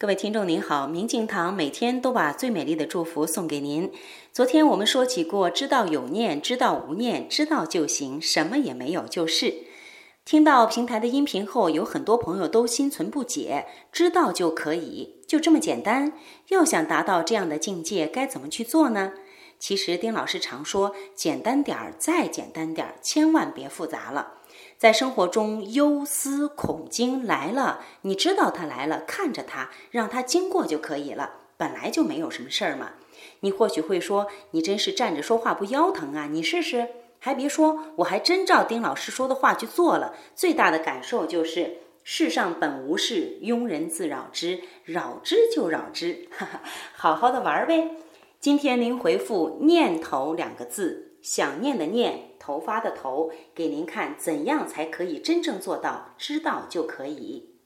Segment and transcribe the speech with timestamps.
[0.00, 3.92] 各位听众您好，明镜堂每天都把最美丽的祝福送给您。
[4.32, 9.52] 昨天我们说起过，知道有念，知道无念，知道就行，什么也没有就是。
[10.24, 16.14] 听到平台的音频后，有很多朋友都心存不解，知道就可以，就这么简单。
[16.48, 19.12] 要想达到这样的境界，该怎么去做呢？
[19.60, 24.38] 其实丁老师常说，简单点儿，再简单点儿，千万别复杂了。
[24.78, 31.34] 在生活中，忧思恐惊来了，你知道它来了，看着它，让它经过就可以了。
[31.58, 32.92] 本来就没有什么事儿嘛。
[33.40, 36.26] 你或许会说，你真是站着说话不腰疼啊！
[36.26, 36.88] 你试试。
[37.18, 40.14] 还别说，我还真照丁老师说的话去做了。
[40.34, 46.26] 最大的感受就是，世上本无事，庸人自扰之，扰之就扰之。
[46.30, 46.62] 哈哈，
[46.94, 47.90] 好好的玩儿呗。
[48.40, 52.30] 今天您回复“念头”两个字，想念的念。
[52.38, 57.59] 头发的头，给您看怎样才可以真正做到知道就可以。